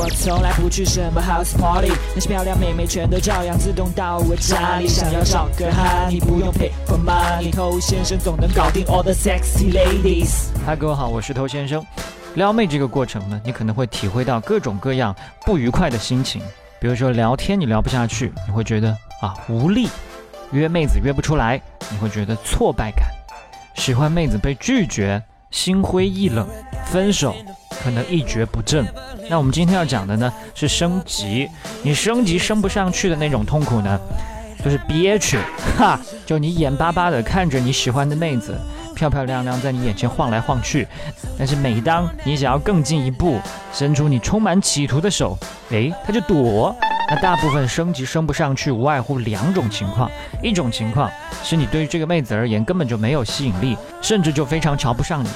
[0.00, 4.86] 我从来不去什么 house party，那些漂亮妹妹全都照样自动到我家里。
[4.86, 10.50] 想要找个哈，你不用 pay for money，偷先生总能搞定 all the sexy ladies。
[10.64, 11.84] 嗨，各位好，我是偷先生。
[12.36, 15.12] 撩妹这个过程呢，你可能会体会到各种各样
[15.44, 16.40] 不愉快的心情，
[16.80, 19.88] 比如说聊天你聊不下去，你会觉得啊无力；
[20.52, 21.60] 约妹子约不出来，
[21.90, 23.08] 你会觉得挫败感；
[23.74, 25.20] 喜欢妹子被拒绝，
[25.50, 26.46] 心灰意冷；
[26.86, 27.34] 分手
[27.82, 28.86] 可能一蹶不振。
[29.28, 31.48] 那我们今天要讲的呢是升级，
[31.82, 33.98] 你升级升不上去的那种痛苦呢，
[34.64, 35.38] 就是憋屈，
[35.76, 38.58] 哈，就你眼巴巴的看着你喜欢的妹子。
[38.94, 40.84] 漂漂亮亮在你眼前晃来晃去，
[41.38, 43.38] 但是每当你想要更进一步，
[43.72, 45.38] 伸出你充满企图的手，
[45.70, 46.74] 诶，他就躲。
[47.08, 50.10] 那大部分升级升不上去，无外乎两种情况：
[50.42, 51.08] 一种情况
[51.44, 55.28] 是你对于这个妹子而言根本就没有吸引力，甚至就非常瞧不上你；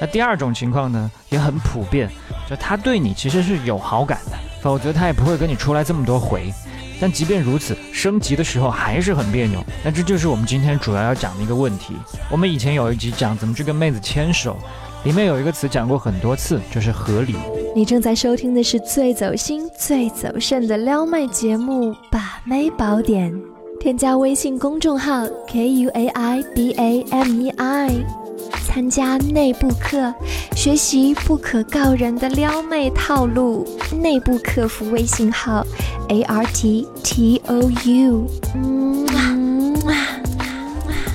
[0.00, 2.08] 那第二种情况呢，也很普遍，
[2.48, 6.52] 就他对你其实是有好感的，否则他也不会跟你出来这么多回。
[7.00, 9.64] 但即便如此，升级的时候还是很别扭。
[9.84, 11.94] 那这就是我们今天主要要讲的一个问题。
[12.28, 14.56] 我们以前有一集讲怎么去跟妹子牵手，
[15.04, 17.36] 里面有一个词讲过很多次，就是合理。
[17.72, 23.32] 你正在收听的是最走心、最走肾的撩妹节目《把妹宝典》，
[23.78, 28.27] 添加微信公众号 k u a i b a m e i。
[28.68, 30.14] 参加内部课，
[30.54, 33.66] 学习不可告人的撩妹套路。
[33.98, 35.66] 内部客服微信号
[36.10, 39.37] ：a r t t o u。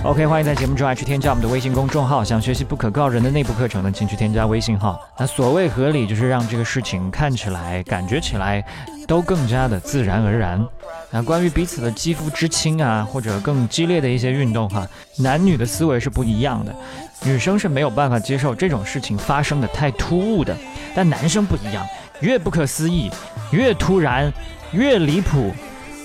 [0.05, 2.21] OK，欢迎在节目之外去添加我们的微信公众号。
[2.21, 4.99] 想学习不可告人的内部课程呢，请去添加微信号。
[5.17, 8.61] 那所谓合理，就是让这个事情看起来、感觉起来
[9.07, 10.61] 都更加的自然而然。
[11.09, 14.85] 那关于彼此的肌肤之亲啊，或者更激烈的一些运动哈，
[15.19, 16.75] 男女的思维是不一样的。
[17.23, 20.53] 女生是没有办法接受这种事情发生的太突兀的，
[20.93, 21.87] 但男生不一样，
[22.19, 23.09] 越不可思议，
[23.51, 24.29] 越突然，
[24.73, 25.53] 越离谱，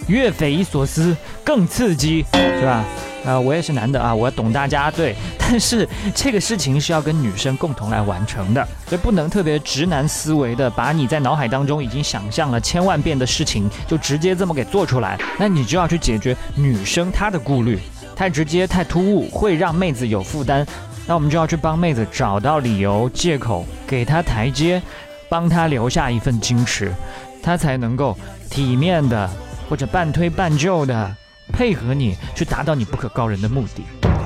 [0.06, 2.84] 越匪夷所思，更刺激，是吧？
[3.28, 17.78] 啊，我也是男的啊，我要懂大家对，但是这个事情是要跟女生共同来完成的，所以不能特别直男思维的，把你在脑海当中已经想象了千万遍的事情，就直接这么给做出来，那你就要去解决女生她的顾虑，
[18.16, 20.66] 太直接太突兀，会让妹子有负担。
[21.06, 24.80] 那我们就要去帮妹子找到理由、借口，给她台阶，
[25.28, 26.92] 帮她留下一份矜持，
[27.42, 28.16] 她才能够
[28.48, 29.28] 体面的
[29.68, 31.14] 或者半推半就的
[31.52, 33.82] 配合你，去达到你不可告人的目的。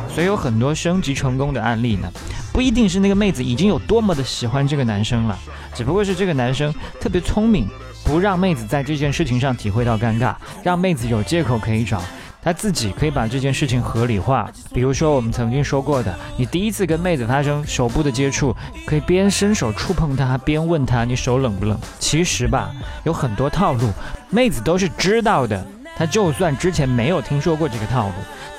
[0.08, 2.10] 所以有很多升级成功的案例呢，
[2.52, 5.38] 不一定是那个妹子已经有多么的喜欢这个男生了，
[5.74, 7.66] 只不过是这个男生特别聪明，
[8.04, 12.02] 不让妹子在这件事情上体会到尴尬，让妹子有借口可以找。
[12.44, 21.78] 他自己可以把这件事情合理化，比如说我们曾经说过的，你第一次跟妹子发生手部的接触，可以边伸手触碰她，边问她你手冷不冷。
[22.00, 22.72] 其实吧，
[23.04, 23.88] 有很多套路，
[24.28, 25.64] 妹子都是知道的。
[26.02, 28.14] 她就算之前没有听说过这个套路，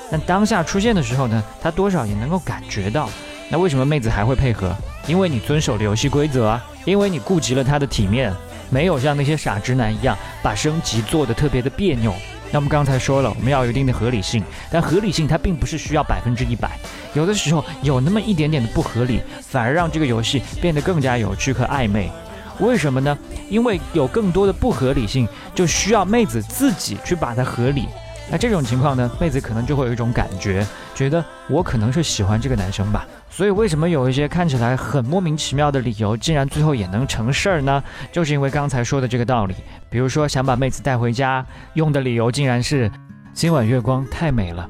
[0.10, 3.10] 但当下出现的时候呢，他多少也能够感觉到。
[3.50, 4.74] 那为什么妹子还会配合？
[5.08, 8.34] 因为你遵守了游戏规则啊，因为你顾及了她的体面，
[8.70, 12.14] 没有像那些傻直男一样把升级做得特别的别扭。
[12.50, 16.80] 那我们刚才说了，我们要有一定的合理性，但合理性它并不是需要百分之一百，
[17.14, 22.10] 有的时候有那么一点点的不合理，反而让这个游戏变得更加有趣和暧昧。
[22.60, 23.18] 为什么呢？
[23.50, 27.88] 因为有更多的不合理性，就需要妹子自己去把它合理。
[28.32, 30.66] 那这种情况呢，妹子可能就会有一种感觉，
[30.96, 33.06] 觉得我可能是喜欢这个男生吧。
[33.30, 37.84] 所以为什么有一些看起来很莫名其妙的理由，竟然最后也能成事儿呢？
[38.12, 39.56] 就是因为刚才说的这个道理。
[39.90, 42.90] 比如说想把妹子带回家，用的理由竟然是
[43.34, 44.70] 今晚月光太美了，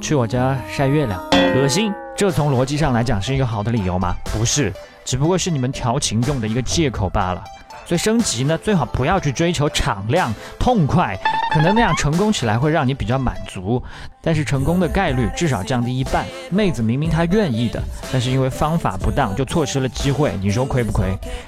[0.00, 1.22] 去我家晒月亮，
[1.54, 1.92] 恶心。
[2.16, 4.14] 这从逻辑上来讲是一个好的理由吗？
[4.24, 4.72] 不是，
[5.04, 7.42] 只不过是你们调情用的一个借口罢了。
[7.84, 11.18] 所以升级呢，最好不要去追求敞亮、痛快，
[11.52, 13.82] 可能那样成功起来会让你比较满足，
[14.22, 16.24] 但是成功的概率至少降低一半。
[16.48, 17.82] 妹子明明她愿意的，
[18.12, 21.06] 但是因为方法不当就错失了机会，你说亏不亏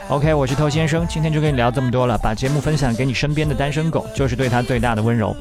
[0.08, 5.34] ？OK，我是偷先生，今天就跟你聊这么多了，把节目分享给你身边的单身狗，就是对他最大的温柔。